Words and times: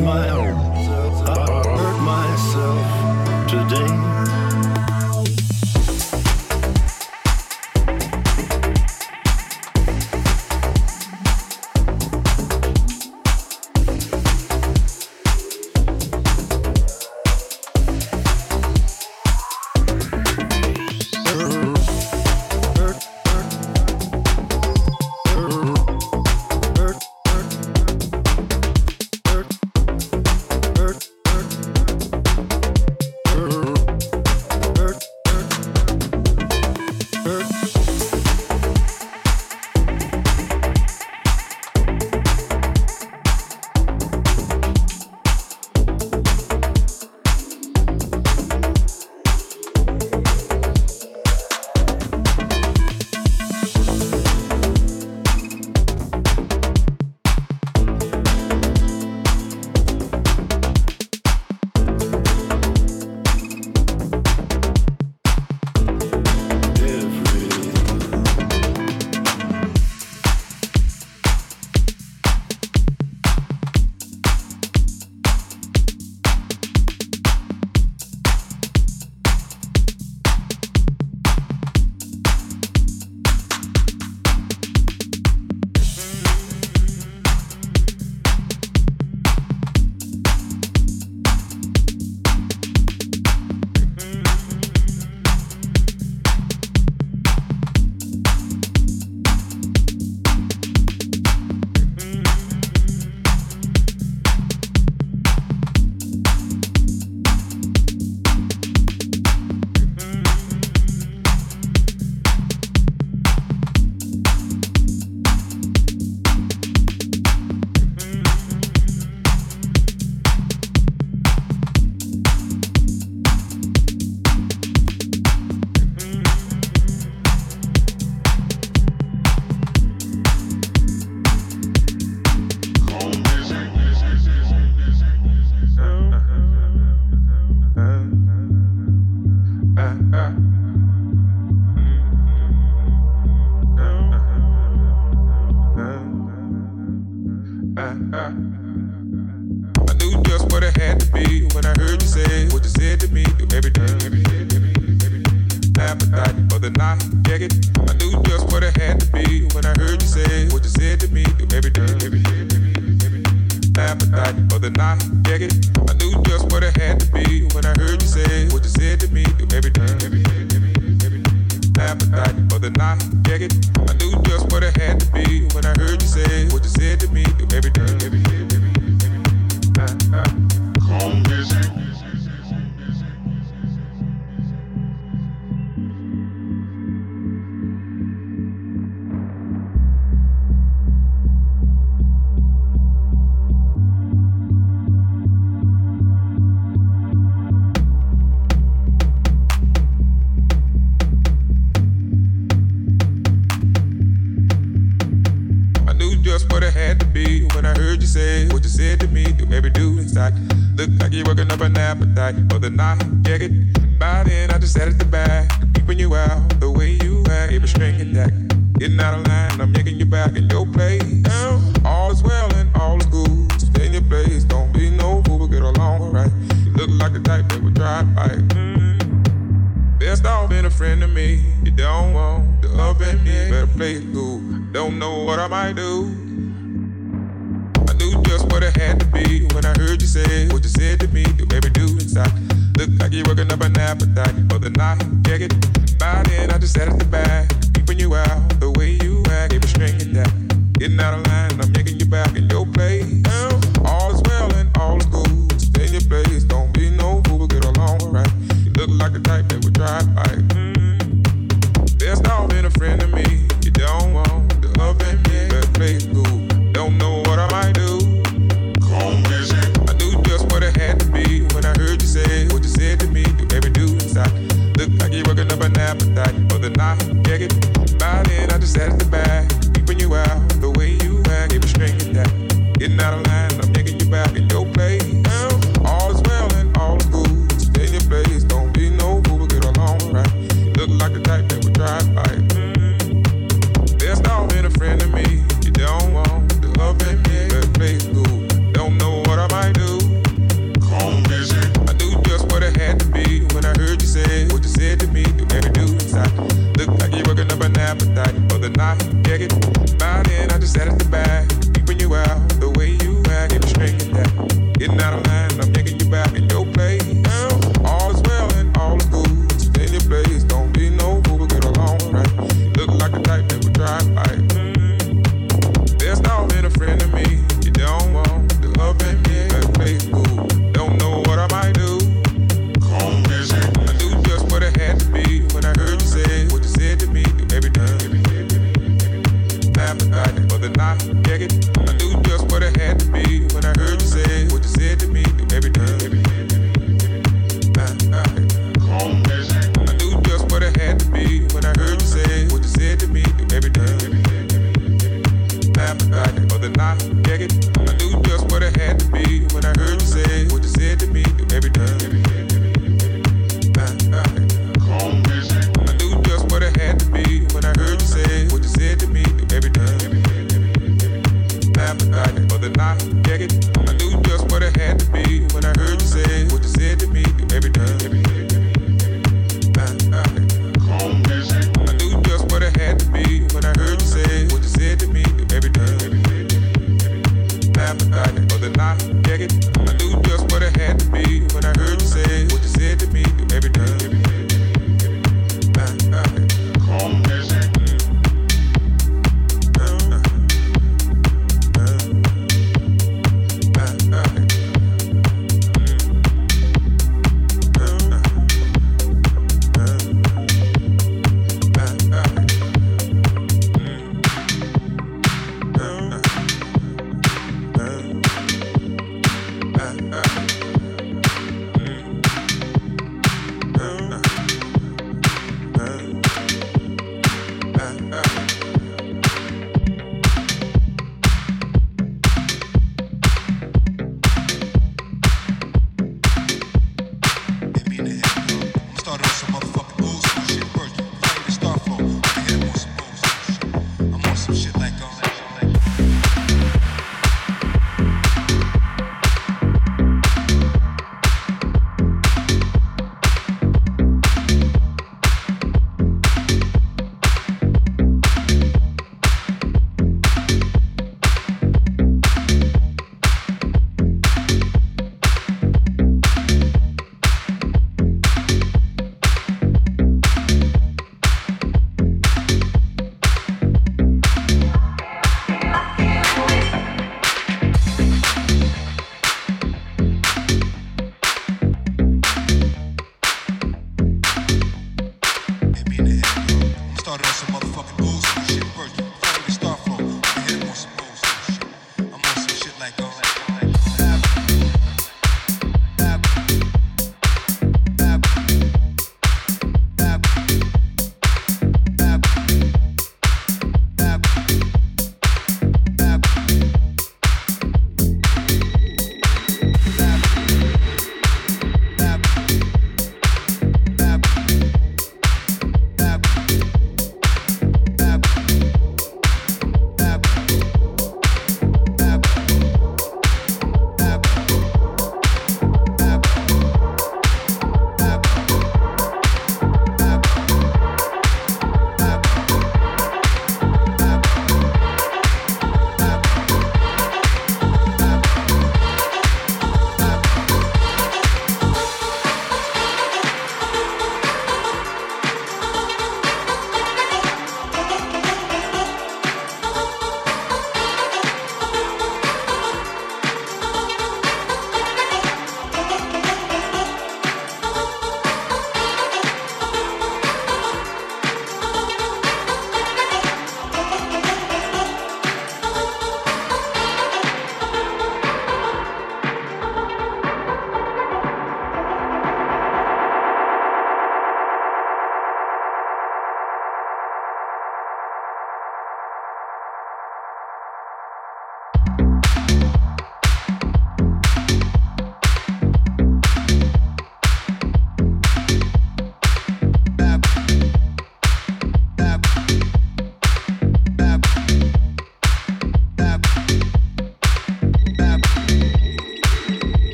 myself, 0.00 1.26
hurt 1.26 2.00
myself 2.02 3.48
today. 3.48 4.09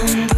on 0.00 0.37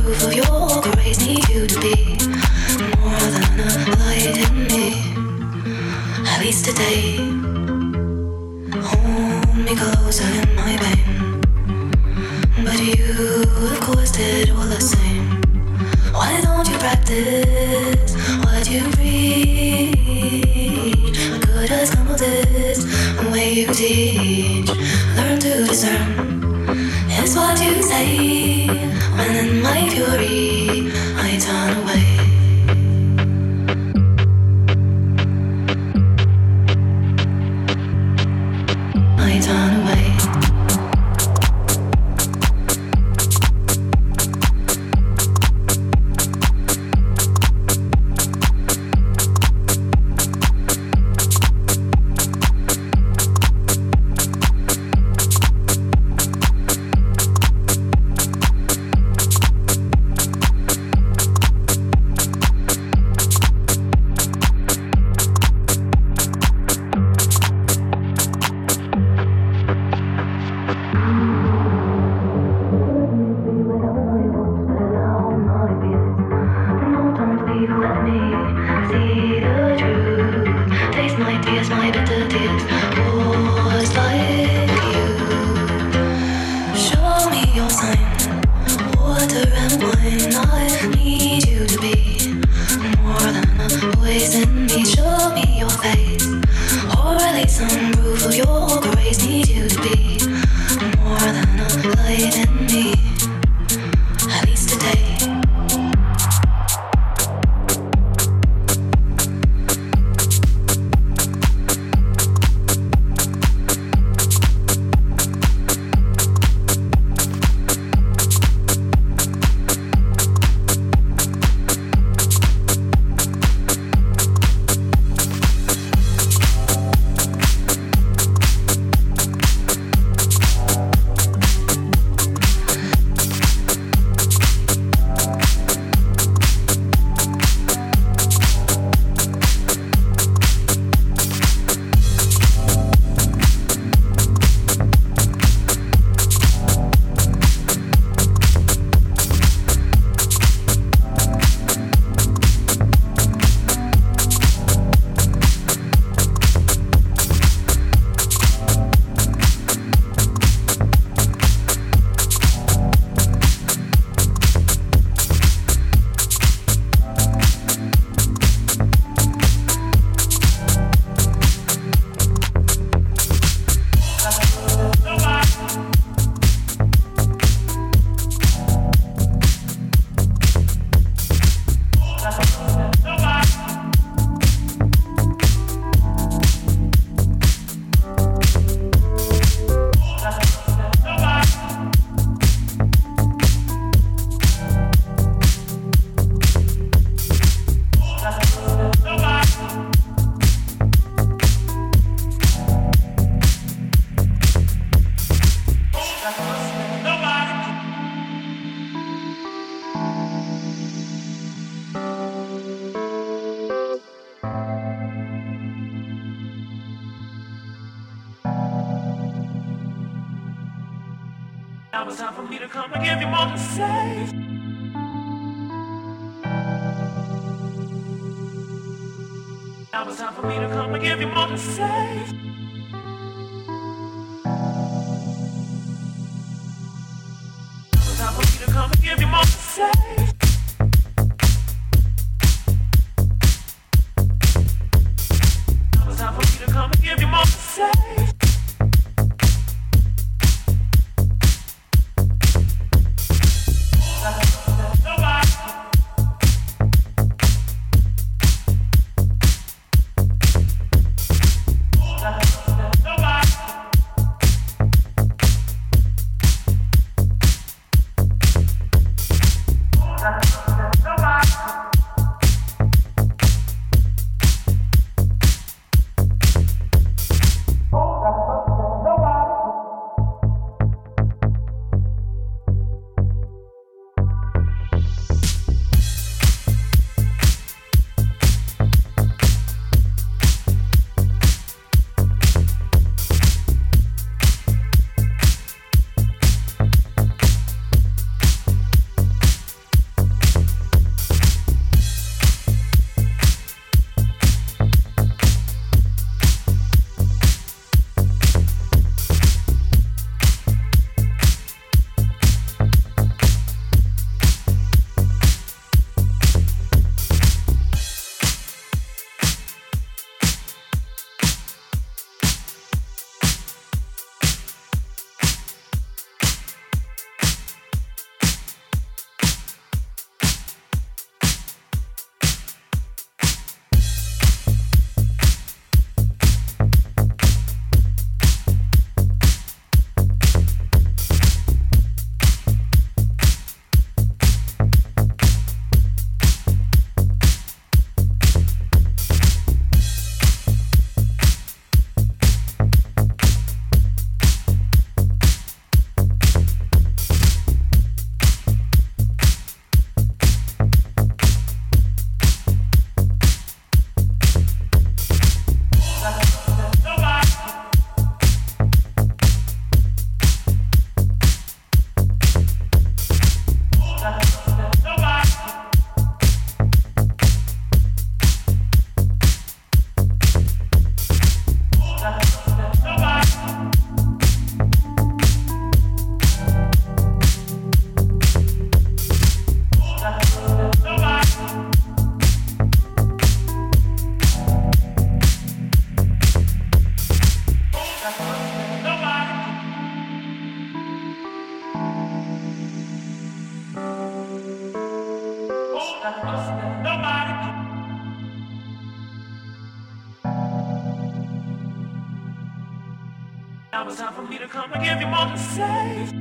now 414.00 414.08
it's 414.08 414.18
time 414.18 414.32
for 414.32 414.42
me 414.42 414.56
to 414.56 414.66
come 414.66 414.90
and 414.94 415.04
give 415.04 415.20
you 415.20 415.26
more 415.26 415.44
to 415.44 415.58
say. 415.58 416.32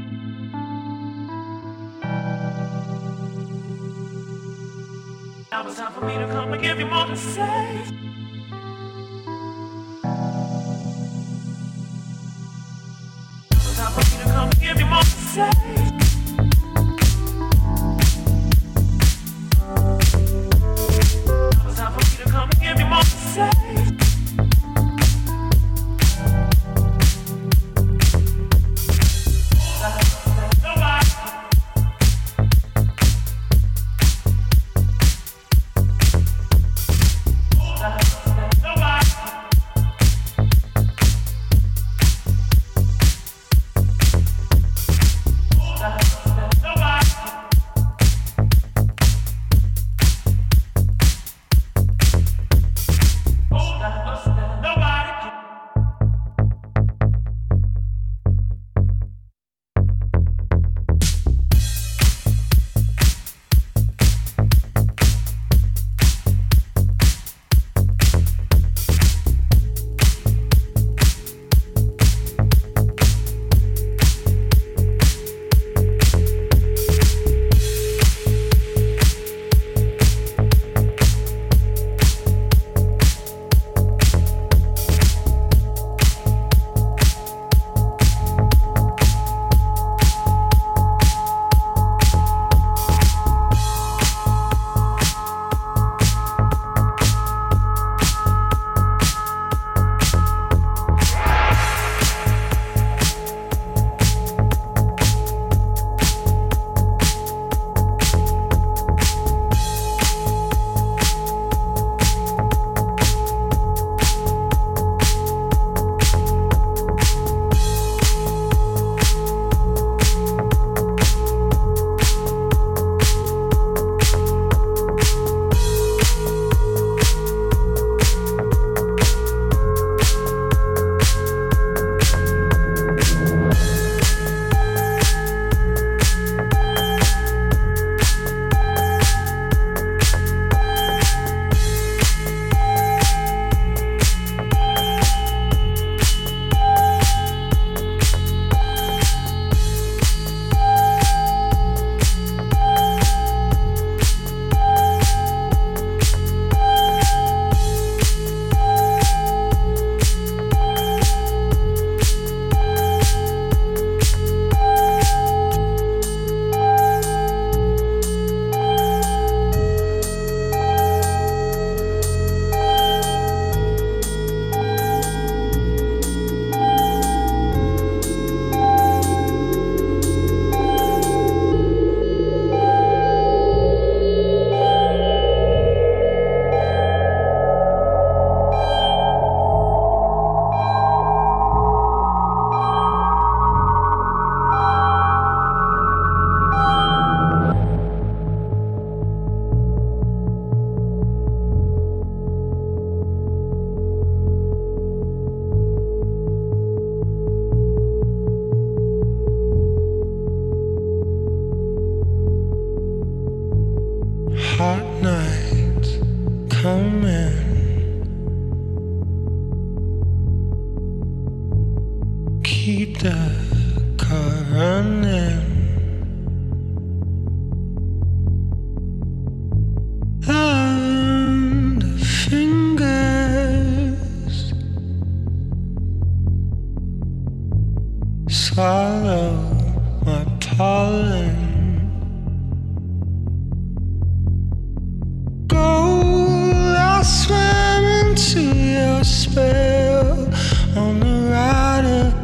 Now 5.52 5.68
it's 5.68 5.76
time 5.76 5.92
for 5.92 6.06
me 6.06 6.18
to 6.20 6.28
come 6.28 6.54
and 6.54 6.62
give 6.62 6.80
you 6.80 6.86
more 6.86 7.06
to 7.08 7.18
say. 7.18 7.82
It's 13.52 13.78
time 13.78 13.92
for 13.92 14.04
me 14.10 14.24
to 14.24 14.30
come 14.32 14.50
and 14.50 14.60
give 14.62 14.80
you 14.80 14.86
more 14.86 15.02
to 15.02 15.06
say. 15.06 15.69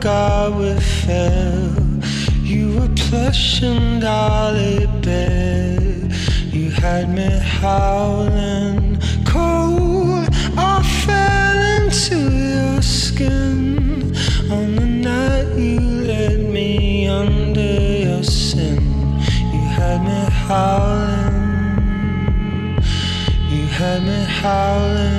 sky 0.05 0.49
would 0.49 0.83
feel 0.83 1.73
You 2.43 2.75
were 2.75 2.93
plush 2.95 3.63
and 3.63 4.01
dolly 4.01 4.85
bed. 5.01 6.13
You 6.53 6.69
had 6.69 7.09
me 7.09 7.29
howling 7.59 9.01
cold. 9.25 10.27
I 10.71 10.73
fell 11.05 11.59
into 11.77 12.19
your 12.53 12.83
skin 12.83 14.13
on 14.51 14.75
the 14.75 14.89
night 15.09 15.49
you 15.57 15.79
led 15.79 16.39
me 16.53 17.07
under 17.07 17.73
your 18.05 18.23
sin. 18.23 18.83
You 19.53 19.63
had 19.79 19.99
me 20.09 20.21
howling. 20.45 21.33
You 23.49 23.65
had 23.79 24.03
me 24.03 24.19
howling. 24.39 25.14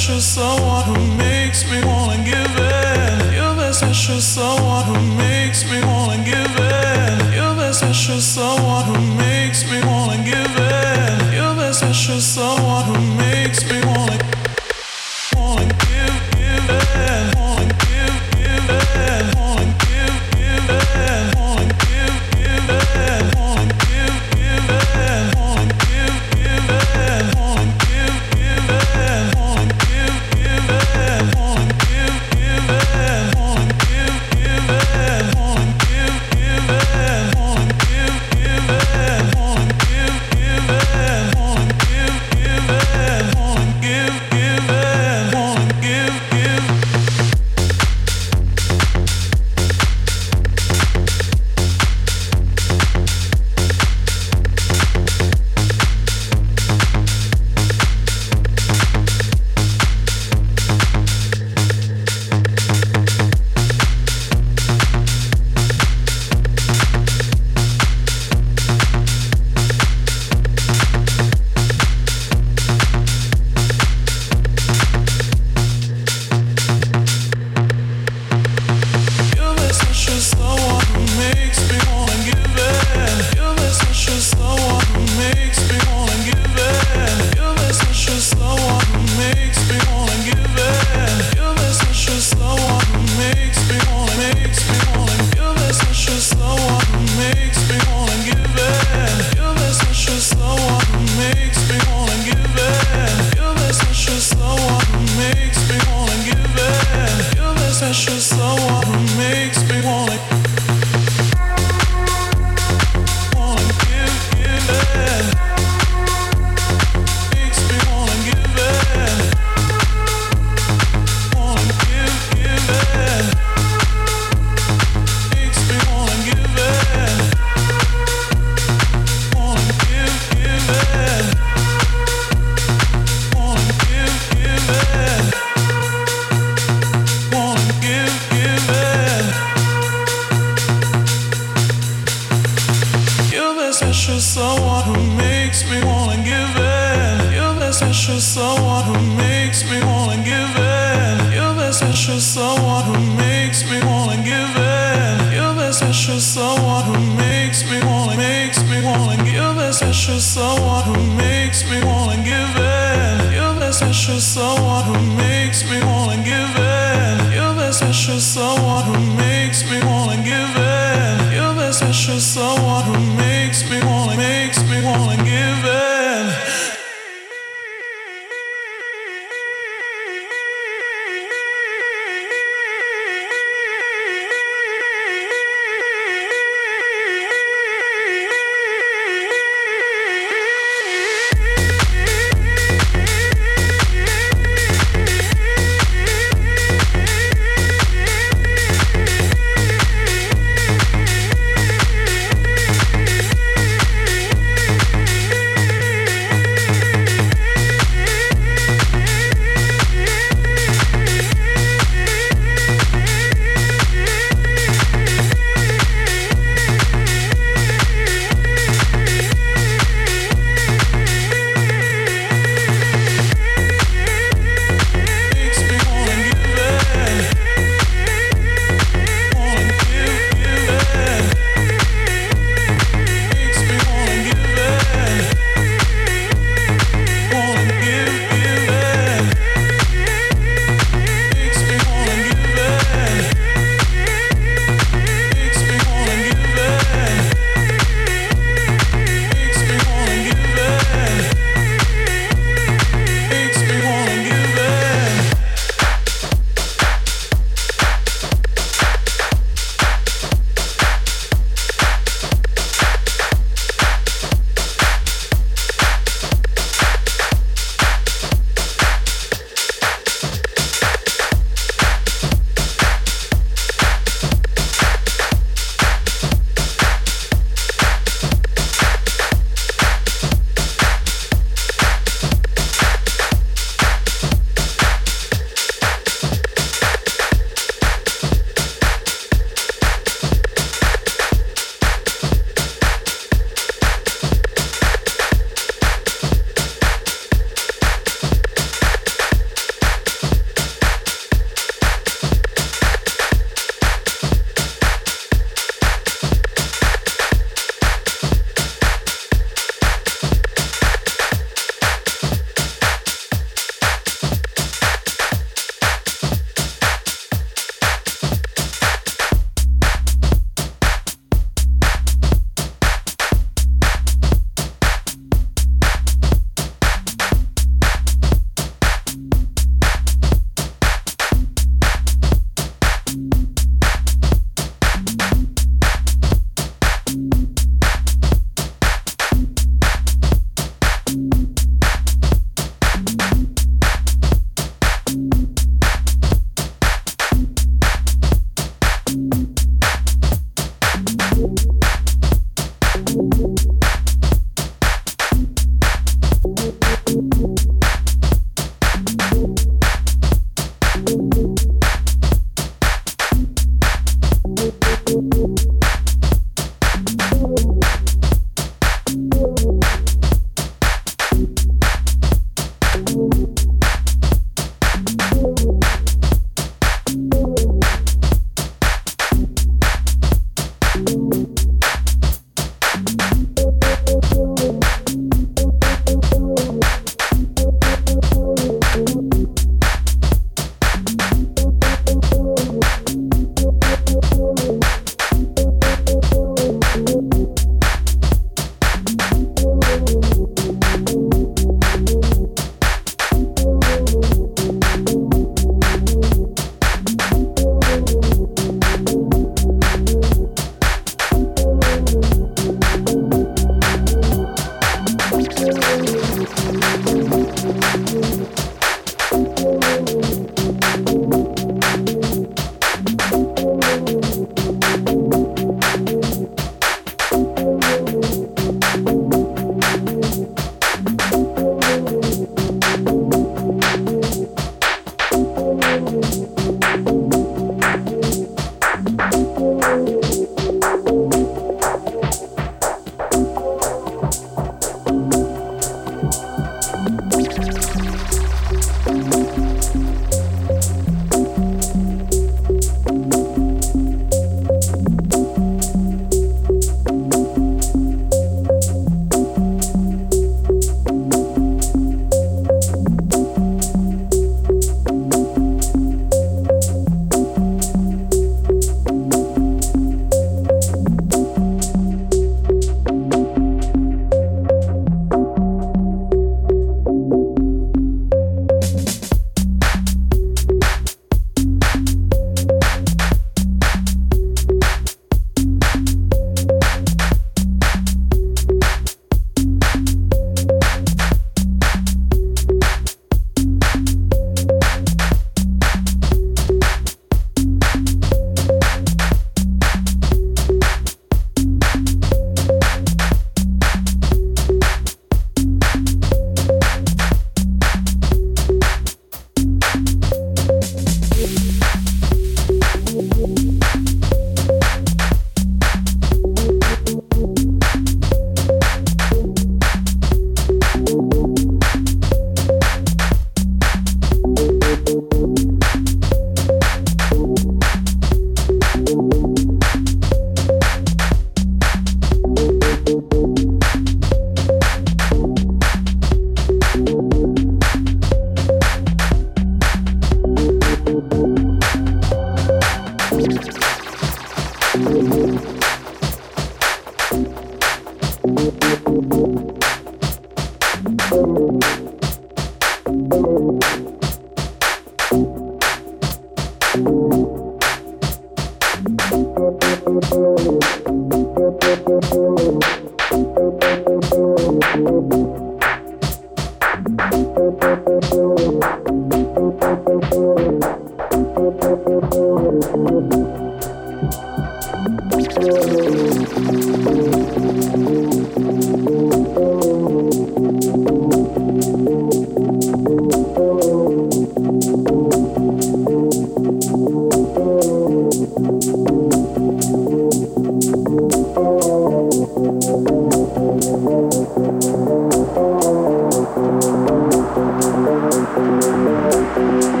Música 598.61 600.00